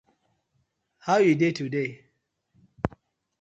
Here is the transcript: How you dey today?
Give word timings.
How 1.05 1.17
you 1.25 1.35
dey 1.41 1.51
today? 1.59 1.89